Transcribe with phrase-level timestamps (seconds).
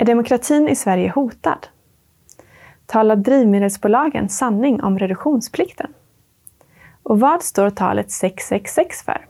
[0.00, 1.66] Är demokratin i Sverige hotad?
[2.86, 5.94] Talar drivmedelsbolagen sanning om reduktionsplikten?
[7.02, 9.26] Och vad står talet 666 för?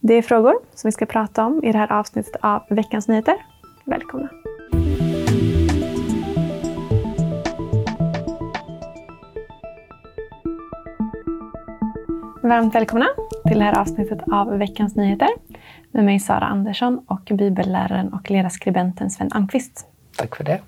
[0.00, 3.36] Det är frågor som vi ska prata om i det här avsnittet av Veckans Nyheter.
[3.84, 4.28] Välkomna!
[12.48, 13.06] Varmt välkomna
[13.48, 15.28] till det här avsnittet av Veckans Nyheter
[15.92, 19.86] med mig Sara Andersson och bibelläraren och ledarskribenten Sven Almqvist.
[20.16, 20.60] Tack för det.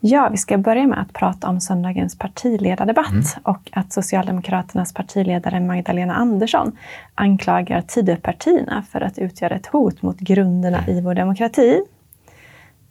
[0.00, 3.24] Ja, vi ska börja med att prata om söndagens partiledardebatt mm.
[3.42, 6.76] och att Socialdemokraternas partiledare Magdalena Andersson
[7.14, 11.82] anklagar Tidöpartierna för att utgöra ett hot mot grunderna i vår demokrati.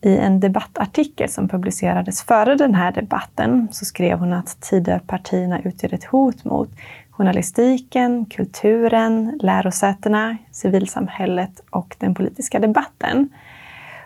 [0.02, 5.94] I en debattartikel som publicerades före den här debatten så skrev hon att Tidöpartierna utgör
[5.94, 6.70] ett hot mot
[7.18, 13.30] journalistiken, kulturen, lärosätena, civilsamhället och den politiska debatten.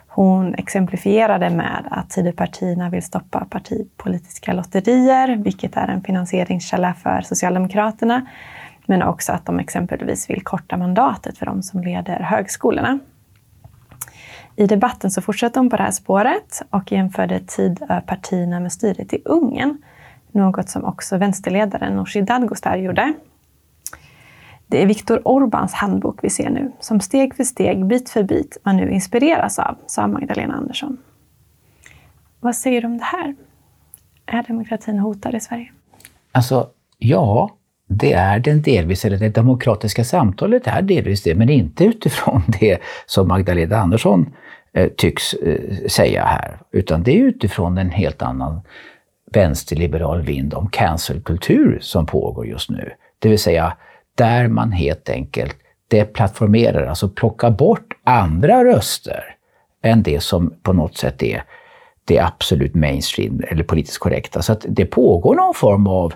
[0.07, 8.25] Hon exemplifierade med att Tidöpartierna vill stoppa partipolitiska lotterier, vilket är en finansieringskälla för Socialdemokraterna,
[8.85, 12.99] men också att de exempelvis vill korta mandatet för de som leder högskolorna.
[14.55, 19.21] I debatten så fortsatte hon på det här spåret och jämförde Tidöpartierna med styret i
[19.25, 19.77] Ungern,
[20.31, 23.13] något som också vänsterledaren Nooshi Dadgostar gjorde.
[24.67, 28.57] Det är Viktor Orbáns handbok vi ser nu, som steg för steg, bit för bit,
[28.63, 30.97] man nu inspireras av, sa Magdalena Andersson.
[32.39, 33.35] Vad säger du om det här?
[34.25, 35.71] Är demokratin hotad i Sverige?
[36.31, 37.49] Alltså, ja,
[37.87, 42.79] det är den delvis, eller det demokratiska samtalet är delvis det, men inte utifrån det
[43.05, 44.33] som Magdalena Andersson
[44.73, 48.61] eh, tycks eh, säga här, utan det är utifrån en helt annan
[49.31, 52.91] vänsterliberal vind om cancelkultur som pågår just nu.
[53.19, 53.77] Det vill säga
[54.15, 55.55] där man helt enkelt
[55.87, 59.23] deplattformerar, alltså plockar bort andra röster
[59.83, 61.43] än det som på något sätt är
[62.05, 64.41] det absolut mainstream eller politiskt korrekta.
[64.41, 66.13] Så att det pågår någon form av,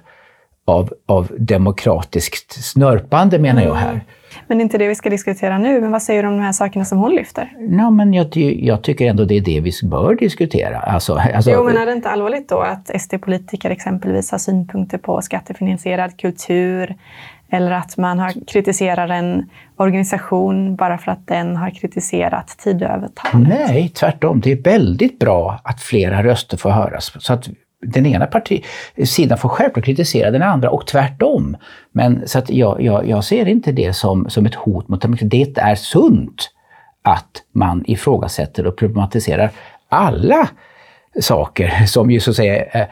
[0.66, 3.92] av, av demokratiskt snörpande menar jag här.
[3.92, 4.02] Mm.
[4.48, 5.82] Men det är inte det vi ska diskutera nu.
[5.82, 7.54] Men vad säger du om de här sakerna som hon lyfter?
[7.60, 10.80] No, men jag, jag tycker ändå det är det vi bör diskutera.
[10.80, 15.22] Alltså, alltså, jo, men är det inte allvarligt då att SD-politiker exempelvis har synpunkter på
[15.22, 16.96] skattefinansierad kultur
[17.54, 23.48] eller att man har kritiserar en organisation bara för att den har kritiserat Tidöavtalet?
[23.50, 24.40] Nej, tvärtom.
[24.40, 27.12] Det är väldigt bra att flera röster får höras.
[27.20, 27.50] Så att
[27.84, 28.64] den ena parti,
[29.04, 31.58] sidan får självklart kritisera den andra och tvärtom.
[31.92, 35.30] Men så att jag, jag, jag ser inte det som, som ett hot mot demokratin.
[35.30, 36.50] Det är sunt
[37.02, 39.52] att man ifrågasätter och problematiserar
[39.90, 40.50] alla
[41.22, 42.88] saker som ju så att säga eh,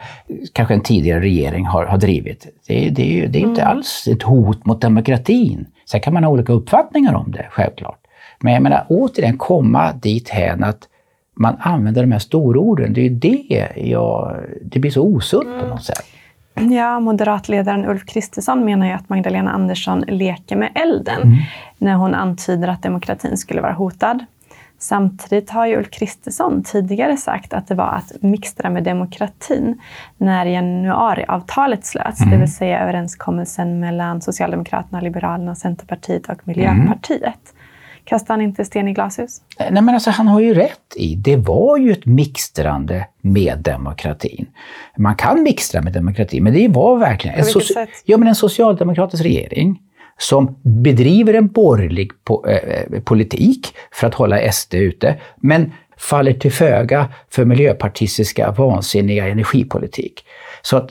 [0.52, 2.46] kanske en tidigare regering har, har drivit.
[2.66, 3.76] Det, det, det är inte mm.
[3.76, 5.66] alls ett hot mot demokratin.
[5.90, 7.98] Sen kan man ha olika uppfattningar om det, självklart.
[8.40, 10.88] Men jag menar återigen komma dit hän att
[11.34, 12.92] man använder de här stororden.
[12.92, 15.60] Det är ju det jag, det blir så osunt mm.
[15.60, 16.06] på något sätt.
[16.54, 21.38] Ja, moderatledaren Ulf Kristersson menar ju att Magdalena Andersson leker med elden mm.
[21.78, 24.24] när hon antyder att demokratin skulle vara hotad.
[24.78, 29.80] Samtidigt har ju Ulf Kristersson tidigare sagt att det var att mixtra med demokratin
[30.18, 32.32] när januariavtalet slöts, mm.
[32.32, 37.22] det vill säga överenskommelsen mellan Socialdemokraterna, Liberalerna, Centerpartiet och Miljöpartiet.
[37.22, 37.61] Mm.
[38.04, 39.40] Kastar han inte sten i glashus?
[39.58, 43.58] Eh, nej, men alltså, han har ju rätt i, det var ju ett mixtrande med
[43.58, 44.46] demokratin.
[44.96, 49.24] Man kan mixtra med demokratin, men det var verkligen en, soci- ja, men en socialdemokratisk
[49.24, 49.80] regering
[50.18, 56.52] som bedriver en borgerlig po äh, politik för att hålla SD ute, men faller till
[56.52, 60.24] föga för miljöpartistiska vansinniga energipolitik.
[60.62, 60.90] Så att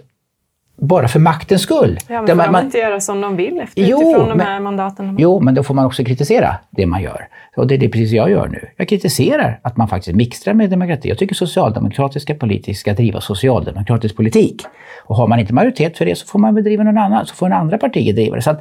[0.77, 1.97] bara för maktens skull.
[2.07, 4.59] Ja, men får man, man inte göra som de vill efter, jo, utifrån de här
[4.59, 5.15] mandaten?
[5.19, 7.27] Jo, men då får man också kritisera det man gör.
[7.57, 8.69] Och det är det precis jag gör nu.
[8.77, 11.09] Jag kritiserar att man faktiskt mixtrar med demokrati.
[11.09, 14.65] Jag tycker socialdemokratiska politiker ska driva socialdemokratisk politik.
[15.05, 17.45] Och har man inte majoritet för det så får man bedriva någon annan, så får
[17.45, 18.41] en andra partier driva det.
[18.41, 18.55] Så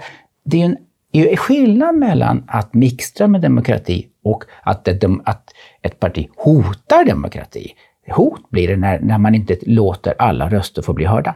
[0.44, 0.76] det är en
[1.12, 5.44] är skillnad mellan att mixtra med demokrati och att ett, att
[5.82, 7.72] ett parti hotar demokrati.
[8.10, 11.34] Hot blir det när, när man inte låter alla röster få bli hörda.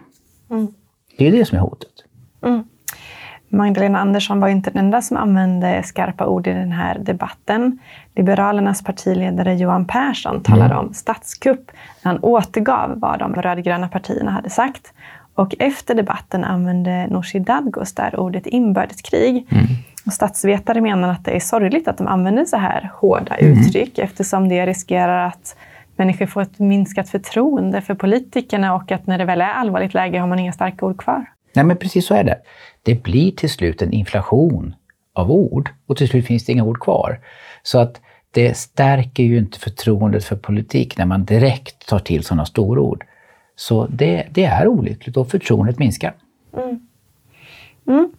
[0.50, 0.66] Mm.
[1.18, 1.90] Det är det som är hotet.
[2.42, 2.64] Mm.
[3.48, 7.78] Magdalena Andersson var inte den enda som använde skarpa ord i den här debatten.
[8.14, 10.78] Liberalernas partiledare Johan Persson talade mm.
[10.86, 11.70] om statskupp
[12.02, 14.92] när han återgav vad de rödgröna partierna hade sagt.
[15.34, 19.46] Och efter debatten använde Nooshi Dadgostar ordet inbördeskrig.
[19.50, 19.64] Mm.
[20.06, 23.58] Och statsvetare menar att det är sorgligt att de använder så här hårda mm.
[23.58, 25.56] uttryck eftersom det riskerar att
[25.96, 30.18] människor får ett minskat förtroende för politikerna och att när det väl är allvarligt läge
[30.18, 31.26] har man inga starka ord kvar.
[31.54, 32.38] Nej, men precis så är det.
[32.82, 34.74] Det blir till slut en inflation
[35.12, 37.20] av ord och till slut finns det inga ord kvar.
[37.62, 38.00] Så att
[38.30, 43.04] det stärker ju inte förtroendet för politik när man direkt tar till sådana storord.
[43.56, 46.14] Så det, det är olyckligt och förtroendet minskar.
[46.56, 46.86] Mm.
[47.86, 48.12] Mm.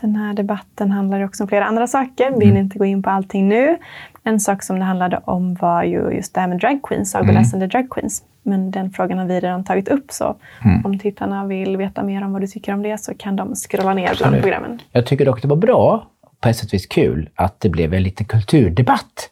[0.00, 2.30] Den här debatten handlar också om flera andra saker.
[2.30, 2.64] Vi hinner mm.
[2.64, 3.78] inte gå in på allting nu.
[4.22, 7.64] En sak som det handlade om var ju just det här med drag queens, sagoläsande
[7.64, 7.68] mm.
[7.68, 8.22] drag queens.
[8.42, 10.84] Men den frågan har vi redan tagit upp, så mm.
[10.86, 13.94] om tittarna vill veta mer om vad du tycker om det så kan de scrolla
[13.94, 14.80] ner bland programmen.
[14.92, 16.06] Jag tycker dock det var bra,
[16.40, 19.30] på ett sätt vis kul, att det blev en liten kulturdebatt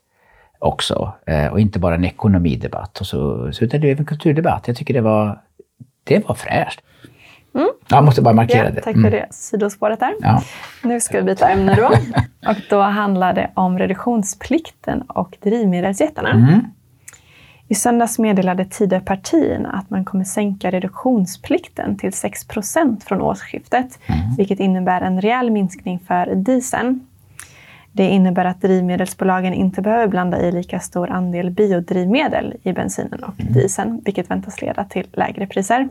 [0.58, 1.12] också.
[1.26, 3.00] Eh, och inte bara en ekonomidebatt.
[3.00, 4.69] Och så, så utan det blev en kulturdebatt.
[4.69, 5.40] Jag tycker det var,
[6.05, 6.81] det var fräscht.
[7.59, 7.71] Mm.
[7.89, 8.81] Jag måste bara markera ja, det.
[8.81, 9.11] Tack för mm.
[9.11, 10.15] det sidospåret där.
[10.21, 10.43] Ja.
[10.83, 11.87] Nu ska vi byta ämne då.
[12.51, 16.31] och då handlar det om reduktionsplikten och drivmedelsjättarna.
[16.31, 16.61] Mm.
[17.69, 24.21] I söndags meddelade Tidöpartierna att man kommer sänka reduktionsplikten till 6% från årsskiftet, mm.
[24.37, 27.07] vilket innebär en rejäl minskning för dieseln.
[27.93, 33.41] Det innebär att drivmedelsbolagen inte behöver blanda i lika stor andel biodrivmedel i bensinen och
[33.41, 33.53] mm.
[33.53, 35.89] dieseln, vilket väntas leda till lägre priser.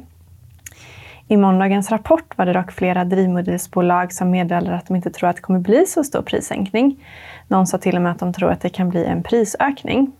[1.27, 5.35] I måndagens rapport var det dock flera drivmedelsbolag som meddelade att de inte tror att
[5.35, 7.05] det kommer bli så stor prissänkning.
[7.47, 10.11] Någon sa till och med att de tror att det kan bli en prisökning.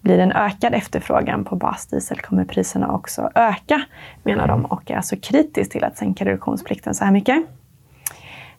[0.00, 3.82] Blir det en ökad efterfrågan på basdiesel kommer priserna också öka,
[4.22, 7.46] menar de och är alltså kritiskt till att sänka reduktionsplikten så här mycket.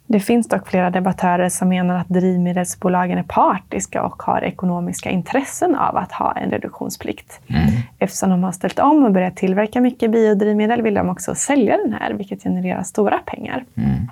[0.06, 5.74] Det finns dock flera debattörer som menar att drivmedelsbolagen är partiska och har ekonomiska intressen
[5.74, 7.40] av att ha en reduktionsplikt.
[7.46, 7.66] Mm.
[7.98, 11.92] Eftersom de har ställt om och börjat tillverka mycket biodrivmedel vill de också sälja den
[11.92, 13.64] här, vilket genererar stora pengar.
[13.74, 14.08] Mm.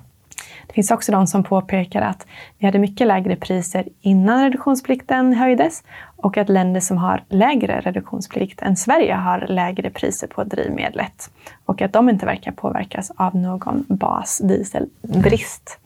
[0.67, 2.27] Det finns också de som påpekar att
[2.57, 5.83] vi hade mycket lägre priser innan reduktionsplikten höjdes
[6.15, 11.31] och att länder som har lägre reduktionsplikt än Sverige har lägre priser på drivmedlet
[11.65, 15.79] och att de inte verkar påverkas av någon basdieselbrist.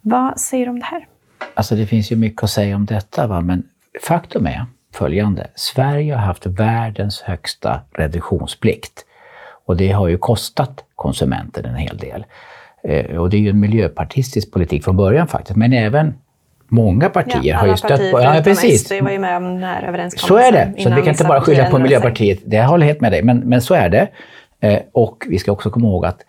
[0.00, 1.06] Vad säger du om det här?
[1.54, 3.40] Alltså det finns ju mycket att säga om detta, va?
[3.40, 3.62] men
[4.02, 5.46] faktum är följande.
[5.54, 9.04] Sverige har haft världens högsta reduktionsplikt
[9.66, 12.24] och det har ju kostat konsumenten en hel del.
[12.82, 16.14] Eh, och det är ju en miljöpartistisk politik från början faktiskt, men även
[16.68, 18.20] många partier ja, har ju stött på...
[18.20, 18.84] Ja, precis.
[18.84, 20.28] SD var ju med om den här överenskommelsen.
[20.28, 20.82] Så är det.
[20.82, 22.38] Så vi kan inte bara skylla på Miljöpartiet.
[22.44, 24.08] Det håller helt med dig, men, men så är det.
[24.60, 26.20] Eh, och vi ska också komma ihåg att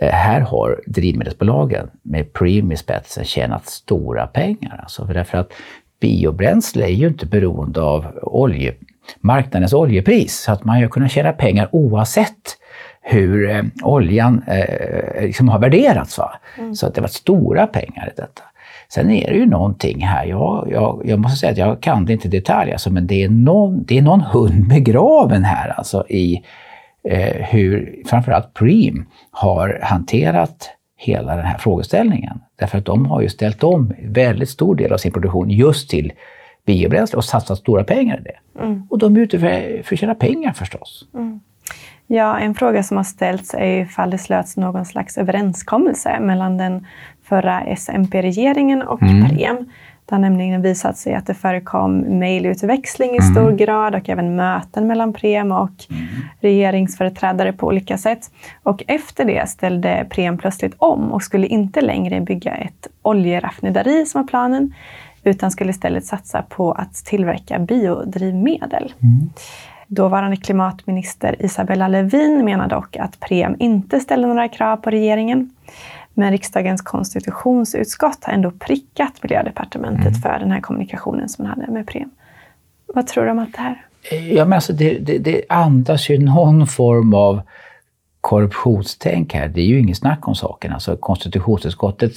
[0.00, 4.80] här har drivmedelsbolagen med Preem i spetsen tjänat stora pengar.
[4.82, 5.52] Alltså för därför att
[6.00, 8.74] biobränsle är ju inte beroende av olje,
[9.20, 10.40] marknadens oljepris.
[10.40, 12.56] Så att man har kunnat tjäna pengar oavsett
[13.02, 16.18] hur eh, oljan eh, liksom har värderats.
[16.18, 16.32] Va?
[16.58, 16.74] Mm.
[16.74, 18.42] Så att det var stora pengar i detta.
[18.88, 22.12] Sen är det ju någonting här, jag, jag, jag måste säga att jag kan det
[22.12, 26.06] inte i detalj, alltså, men det är, någon, det är någon hund begraven här alltså
[26.08, 26.44] i
[27.08, 32.40] eh, hur framförallt Preem har hanterat hela den här frågeställningen.
[32.56, 36.12] Därför att de har ju ställt om väldigt stor del av sin produktion just till
[36.66, 38.60] biobränsle och satsat stora pengar i det.
[38.64, 38.86] Mm.
[38.90, 41.08] Och de är ute för, för att tjäna pengar förstås.
[41.14, 41.40] Mm.
[42.06, 46.86] Ja, en fråga som har ställts är ifall det slöts någon slags överenskommelse mellan den
[47.22, 49.28] förra SMP-regeringen och mm.
[49.28, 49.70] Preem.
[50.06, 53.34] Det har nämligen visat sig att det förekom mejlutväxling i mm.
[53.34, 56.04] stor grad och även möten mellan Prem och mm.
[56.40, 58.30] regeringsföreträdare på olika sätt.
[58.62, 64.20] Och efter det ställde Prem plötsligt om och skulle inte längre bygga ett oljeraffinaderi som
[64.20, 64.74] var planen,
[65.22, 68.92] utan skulle istället satsa på att tillverka biodrivmedel.
[69.02, 69.30] Mm.
[69.86, 75.50] Dåvarande klimatminister Isabella Lövin menar dock att Prem inte ställde några krav på regeringen.
[76.14, 80.20] Men riksdagens konstitutionsutskott har ändå prickat Miljödepartementet mm.
[80.20, 82.10] för den här kommunikationen som man hade med Prem.
[82.86, 83.86] Vad tror du om allt det här?
[84.30, 87.42] Ja, men alltså det, det, det andas ju någon form av
[88.20, 89.48] korruptionstänk här.
[89.48, 90.72] Det är ju inget snack om saken.
[90.72, 92.12] Alltså konstitutionsutskottet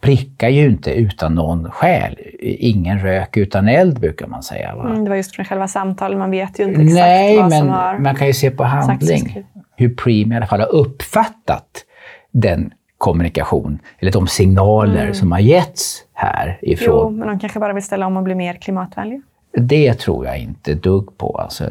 [0.00, 2.18] prickar ju inte utan någon skäl.
[2.40, 4.72] Ingen rök utan eld brukar man säga.
[4.72, 7.68] Mm, det var just från själva samtalet, man vet ju inte exakt Nej, vad som
[7.68, 9.44] har men man kan ju se på handling
[9.76, 11.84] hur Preem i alla fall har uppfattat
[12.30, 12.72] den
[13.04, 15.14] kommunikation, eller de signaler mm.
[15.14, 17.12] som har getts här ifrån.
[17.12, 19.22] Jo, men de kanske bara vill ställa om och bli mer klimatvänliga?
[19.52, 21.38] Det tror jag inte dugg på.
[21.38, 21.64] Alltså,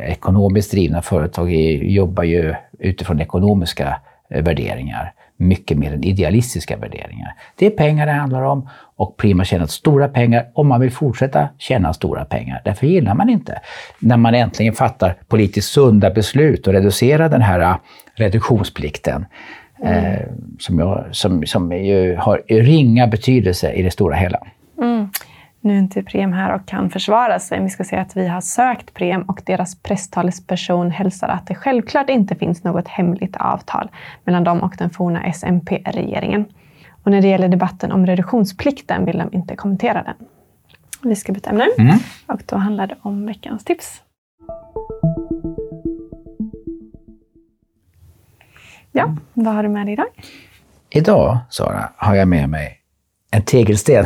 [0.00, 7.34] ekonomiskt drivna företag jobbar ju utifrån ekonomiska eh, värderingar mycket mer än idealistiska värderingar.
[7.56, 11.48] Det är pengar det handlar om och Prima tjänat stora pengar och man vill fortsätta
[11.58, 12.62] tjäna stora pengar.
[12.64, 13.60] Därför gillar man inte
[13.98, 17.76] när man äntligen fattar politiskt sunda beslut och reducerar den här äh,
[18.14, 19.26] reduktionsplikten.
[19.82, 20.22] Mm.
[20.58, 24.38] Som, jag, som, som ju har ringa betydelse i det stora hela.
[24.78, 25.08] Mm.
[25.60, 27.60] Nu är inte Prem här och kan försvara sig.
[27.60, 32.10] Vi ska säga att vi har sökt Prem och deras presstalesperson hälsar att det självklart
[32.10, 33.88] inte finns något hemligt avtal
[34.24, 36.44] mellan dem och den forna SMP-regeringen.
[37.02, 40.14] Och när det gäller debatten om reduktionsplikten vill de inte kommentera den.
[41.02, 41.98] Vi ska byta ämne Mm.
[42.26, 44.02] och då handlar det om veckans tips.
[48.96, 50.06] Ja, vad har du med dig idag?
[50.90, 52.78] Idag, Sara, har jag med mig
[53.30, 54.04] en tegelsten.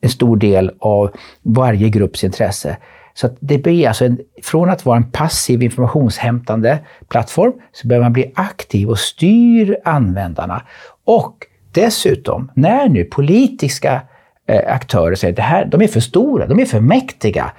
[0.02, 2.78] en stor del av varje grupps intresse.
[3.20, 8.02] Så att det blir alltså en, från att vara en passiv informationshämtande plattform så börjar
[8.02, 10.62] man bli aktiv och styr användarna.
[11.06, 14.02] Och dessutom, när nu politiska
[14.48, 17.52] eh, aktörer säger att det här, de är för stora, de är för mäktiga,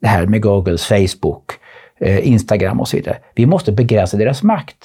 [0.00, 1.52] det här med Googles, Facebook,
[2.00, 3.18] eh, Instagram och så vidare.
[3.34, 4.76] Vi måste begränsa deras makt.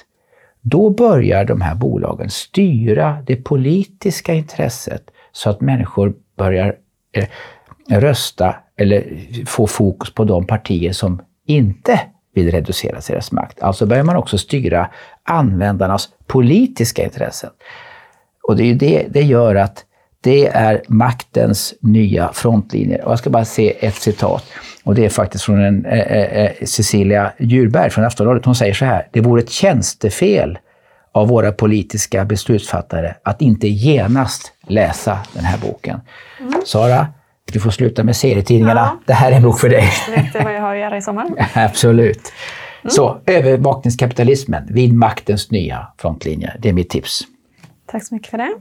[0.60, 6.74] Då börjar de här bolagen styra det politiska intresset så att människor börjar
[7.12, 7.28] eh,
[8.00, 9.04] rösta eller
[9.46, 12.00] få fokus på de partier som inte
[12.34, 13.62] vill reducera deras makt.
[13.62, 14.90] Alltså börjar man också styra
[15.22, 17.50] användarnas politiska intressen.
[18.42, 19.84] Och det, det, det gör att
[20.20, 23.04] det är maktens nya frontlinjer.
[23.04, 24.44] Och jag ska bara se ett citat.
[24.84, 28.44] Och det är faktiskt från en, eh, eh, Cecilia Djurberg från Aftonbladet.
[28.44, 29.08] Hon säger så här.
[29.12, 30.58] Det vore ett tjänstefel
[31.12, 36.00] av våra politiska beslutsfattare att inte genast läsa den här boken.
[36.66, 37.06] Sara,
[37.52, 38.80] du får sluta med serietidningarna.
[38.80, 39.00] Ja.
[39.06, 39.90] Det här är en bok för dig.
[40.16, 41.48] Vet du vad jag har att göra i sommar?
[41.54, 42.32] Absolut.
[42.88, 46.56] Så, övervakningskapitalismen vid maktens nya frontlinjer.
[46.58, 47.22] Det är mitt tips.
[47.86, 48.54] Tack så mycket för det.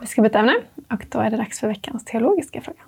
[0.00, 0.54] Vi ska byta ämne
[0.90, 2.78] och då är det dags för veckans teologiska fråga.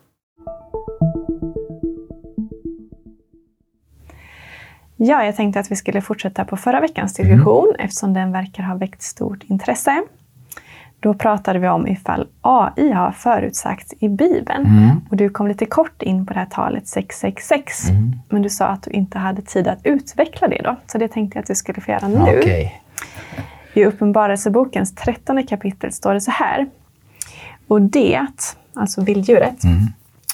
[4.97, 8.75] Ja, jag tänkte att vi skulle fortsätta på förra veckans diskussion eftersom den verkar ha
[8.75, 10.03] väckt stort intresse.
[11.01, 14.67] Då pratade vi om ifall AI har förutsagts i Bibeln.
[15.11, 17.83] Och du kom lite kort in på det här talet 666.
[18.29, 20.77] Men du sa att du inte hade tid att utveckla det då.
[20.87, 22.39] Så det tänkte jag att du skulle få göra nu.
[22.39, 22.83] Okej.
[23.75, 26.67] I Uppenbarelsebokens trettonde kapitel står det så här.
[27.69, 28.27] Och det,
[28.75, 29.59] alltså vilddjuret,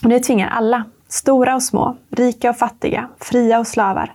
[0.03, 4.13] och det tvingar alla, stora och små, rika och fattiga, fria och slavar,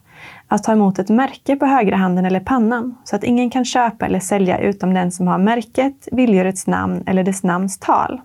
[0.51, 4.05] att ta emot ett märke på högra handen eller pannan, så att ingen kan köpa
[4.05, 8.21] eller sälja utom den som har märket, vilddjurets namn eller dess namns tal.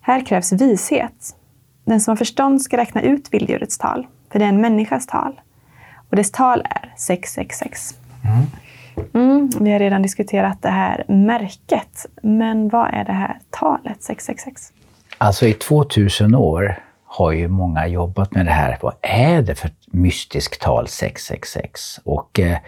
[0.00, 1.36] Här krävs vishet.
[1.84, 5.40] Den som har förstånd ska räkna ut vilddjurets tal, för det är en människas tal.
[6.10, 7.94] Och dess tal är 666.
[9.14, 14.72] Mm, vi har redan diskuterat det här märket, men vad är det här talet 666?
[15.18, 18.78] Alltså i 2000 år har ju många jobbat med det här.
[18.80, 22.00] Vad är det för mystiskt tal 666?
[22.04, 22.58] Och eh,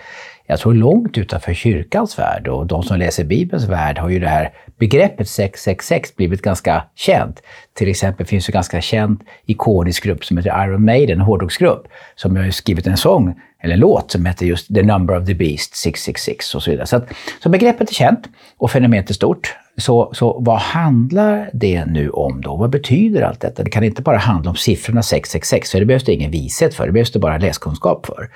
[0.46, 4.28] jag tror långt utanför kyrkans värld och de som läser Bibelns värld har ju det
[4.28, 7.42] här begreppet 666 blivit ganska känt.
[7.74, 11.88] Till exempel finns det en ganska känd ikonisk grupp som heter Iron Maiden, en hårdrocksgrupp,
[12.14, 15.34] som har skrivit en sång, eller en låt, som heter just The Number of the
[15.34, 16.86] Beast 666 och så vidare.
[16.86, 17.08] Så, att,
[17.42, 19.56] så begreppet är känt och fenomenet är stort.
[19.76, 22.56] Så, så vad handlar det nu om då?
[22.56, 23.62] Vad betyder allt detta?
[23.62, 26.86] Det kan inte bara handla om siffrorna 666, för det behövs det ingen vishet för,
[26.86, 28.30] det behövs det bara läskunskap för.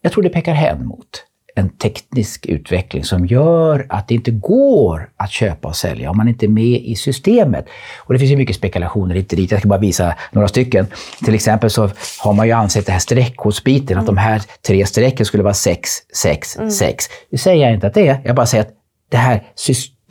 [0.00, 1.24] Jag tror det pekar hän mot
[1.54, 6.28] en teknisk utveckling som gör att det inte går att köpa och sälja om man
[6.28, 7.66] inte är med i systemet.
[7.98, 9.50] Och det finns ju mycket spekulationer hit och dit.
[9.50, 10.86] Jag ska bara visa några stycken.
[11.24, 15.26] Till exempel så har man ju ansett det här streckkodsbiten, att de här tre strecken
[15.26, 17.04] skulle vara 6, 6, 6.
[17.30, 18.20] Det säger jag inte att det är.
[18.24, 18.72] Jag bara säger att
[19.08, 20.01] det här systemet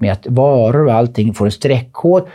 [0.00, 2.28] med att varor och allting får en streckkod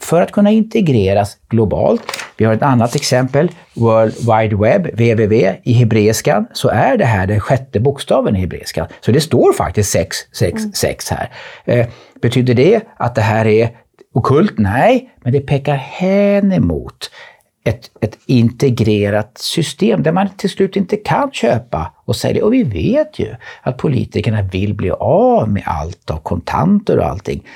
[0.00, 2.02] för att kunna integreras globalt.
[2.36, 7.26] Vi har ett annat exempel, World Wide Web, www, i hebreiskan så är det här
[7.26, 8.86] den sjätte bokstaven i hebreiskan.
[9.00, 11.30] Så det står faktiskt 666 här.
[11.64, 11.86] Eh,
[12.22, 13.70] betyder det att det här är
[14.14, 14.58] okult?
[14.58, 17.10] Nej, men det pekar hän emot
[17.64, 22.44] ett, ett integrerat system där man till slut inte kan köpa och sälja.
[22.44, 27.46] Och vi vet ju att politikerna vill bli av med allt av kontanter och allting.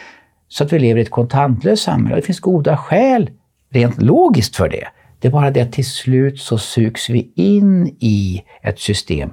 [0.48, 2.14] Så att vi lever i ett kontantlöst samhälle.
[2.14, 3.30] Och det finns goda skäl,
[3.70, 4.88] rent logiskt, för det.
[5.18, 9.30] Det är bara det att till slut så sugs vi in i ett system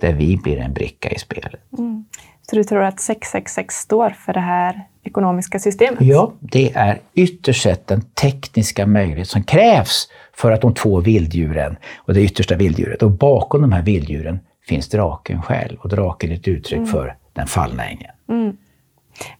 [0.00, 1.60] där vi blir en bricka i spelet.
[1.78, 2.04] Mm.
[2.50, 6.00] Så du tror att 666 står för det här ekonomiska systemet?
[6.00, 11.76] Ja, det är ytterst sett den tekniska möjlighet som krävs för att de två vilddjuren,
[11.96, 15.78] och det yttersta vilddjuret, och bakom de här vilddjuren finns draken själv.
[15.78, 16.90] Och draken är ett uttryck mm.
[16.90, 18.12] för den fallna ängeln.
[18.28, 18.56] Mm.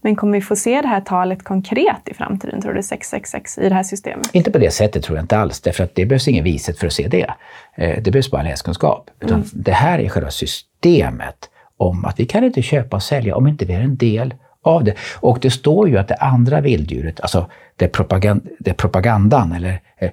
[0.00, 3.68] Men kommer vi få se det här talet konkret i framtiden, tror du, 666 i
[3.68, 4.26] det här systemet?
[4.32, 6.86] Inte på det sättet tror jag inte alls, därför att det behövs ingen vishet för
[6.86, 7.34] att se det.
[7.74, 9.10] Eh, det behövs bara läskunskap.
[9.20, 9.48] Utan mm.
[9.52, 13.64] Det här är själva systemet om att vi kan inte köpa och sälja om inte
[13.64, 14.94] vi är en del av det.
[15.20, 20.10] Och det står ju att det andra vilddjuret, alltså det, propagand, det propagandan, eller eh,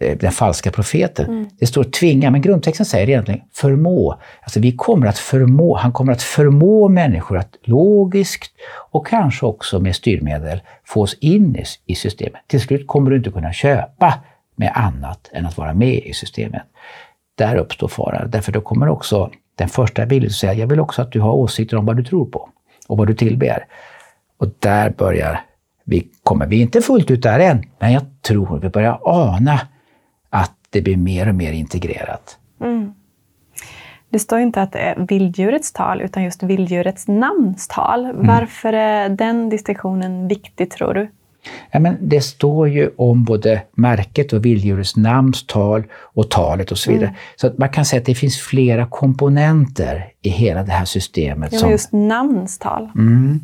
[0.00, 1.26] Eh, den falska profeten.
[1.26, 1.48] Mm.
[1.58, 4.20] Det står tvinga, men grundtexten säger egentligen förmå.
[4.42, 8.52] Alltså vi kommer att förmå, han kommer att förmå människor att logiskt
[8.90, 12.40] och kanske också med styrmedel få oss in i systemet.
[12.46, 14.14] Till slut kommer du inte kunna köpa
[14.56, 16.62] med annat än att vara med i systemet.
[17.34, 21.02] Där uppstår faran, därför då kommer också den första viljan att säga, jag vill också
[21.02, 22.48] att du har åsikter om vad du tror på
[22.86, 23.66] och vad du tillber.
[24.38, 25.40] Och där börjar
[25.84, 29.60] vi, kommer vi inte fullt ut där än, men jag tror vi börjar ana
[30.30, 32.38] att det blir mer och mer integrerat.
[32.60, 32.94] Mm.
[34.08, 38.04] Det står inte att det är vilddjurets tal, utan just vilddjurets namnstal.
[38.04, 38.26] Mm.
[38.26, 41.08] Varför är den distinktionen viktig, tror du?
[41.70, 46.90] Ja, men det står ju om både märket och vilddjurets namnstal och talet och så
[46.90, 47.08] vidare.
[47.08, 47.18] Mm.
[47.36, 51.52] Så att man kan säga att det finns flera komponenter i hela det här systemet.
[51.52, 51.70] Ja, som...
[51.70, 52.88] just namnstal.
[52.94, 53.40] Mm.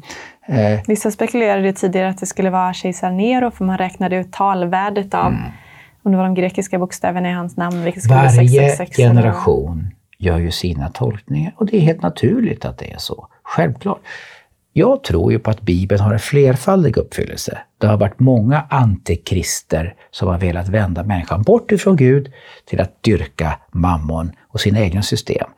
[0.49, 0.81] Eh.
[0.87, 5.27] Vissa spekulerade tidigare att det skulle vara kejsar Nero, för man räknade ut talvärdet av
[5.27, 5.43] mm
[6.07, 7.77] om det var de grekiska bokstäverna i hans namn.
[7.77, 10.33] Varje 666, generation eller...
[10.33, 13.29] gör ju sina tolkningar och det är helt naturligt att det är så.
[13.43, 14.01] Självklart.
[14.79, 17.59] Jag tror ju på att Bibeln har en flerfaldig uppfyllelse.
[17.79, 22.33] Det har varit många antikrister som har velat vända människan bort ifrån Gud
[22.65, 25.49] till att dyrka mammon och sina egna system.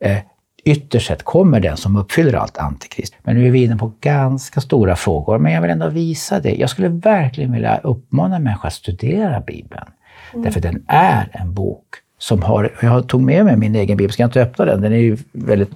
[0.00, 0.18] Eh,
[0.64, 3.14] ytterst sett kommer den som uppfyller allt antikrist.
[3.22, 6.54] Men nu är vi inne på ganska stora frågor, men jag vill ändå visa det.
[6.54, 9.86] Jag skulle verkligen vilja uppmana människor att studera Bibeln.
[10.32, 10.44] Mm.
[10.44, 11.86] Därför den är en bok
[12.18, 14.92] som har, jag tog med mig min egen bibel, ska jag inte öppna den, den
[14.92, 15.70] är ju väldigt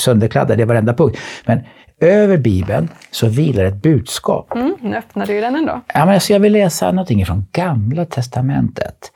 [0.00, 1.18] sönderkladdad i varenda punkt.
[1.44, 1.60] Men
[2.00, 4.54] över Bibeln så vilar ett budskap.
[4.54, 5.80] Mm, nu öppnade ju den ändå.
[5.94, 9.12] Ja, men alltså jag vill läsa någonting från Gamla Testamentet.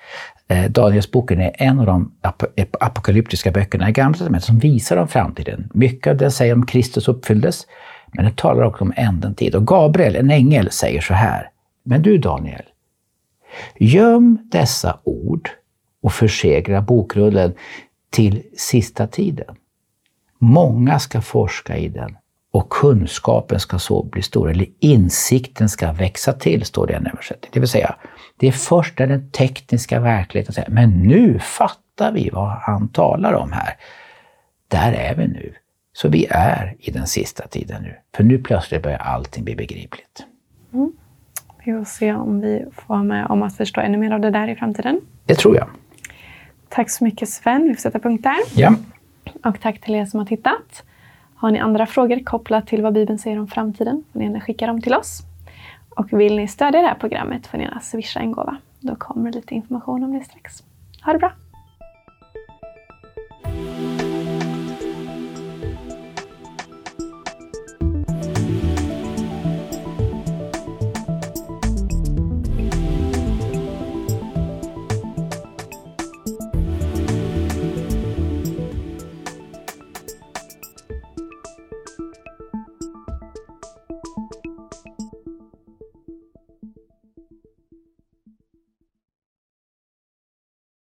[0.49, 2.13] Eh, Danielsboken är en av de
[2.81, 5.71] apokalyptiska böckerna i Gamla testamentet som visar om framtiden.
[5.75, 7.67] Mycket av det säger om Kristus uppfylldes,
[8.13, 9.55] men det talar också om änden tid.
[9.55, 11.51] Och Gabriel, en ängel, säger så här.
[11.85, 12.63] Men du Daniel,
[13.79, 15.51] göm dessa ord
[16.03, 17.55] och försegra bokrullen
[18.11, 19.55] till sista tiden.
[20.39, 22.17] Många ska forska i den
[22.53, 27.07] och kunskapen ska så bli stor, eller insikten ska växa till, står det i en
[27.07, 27.51] översättning.
[27.53, 27.95] Det vill säga,
[28.37, 33.33] det är först när den tekniska verkligheten säger, men nu fattar vi vad han talar
[33.33, 33.77] om här.
[34.69, 35.55] Där är vi nu.
[35.93, 37.95] Så vi är i den sista tiden nu.
[38.15, 40.27] För nu plötsligt börjar allting bli begripligt.
[40.73, 40.93] Mm.
[41.65, 44.31] Vi får se om vi får vara med om att förstå ännu mer av det
[44.31, 45.01] där i framtiden.
[45.25, 45.69] Det tror jag.
[46.69, 47.63] Tack så mycket Sven.
[47.69, 48.39] Vi får sätta punkt där.
[48.55, 48.75] Ja.
[49.45, 50.85] Och tack till er som har tittat.
[51.43, 54.67] Har ni andra frågor kopplat till vad Bibeln säger om framtiden får ni gärna skicka
[54.67, 55.23] dem till oss.
[55.89, 58.57] Och vill ni stödja det här programmet får ni gärna swisha en gåva.
[58.81, 60.63] Då kommer lite information om det strax.
[61.05, 61.33] Ha det bra!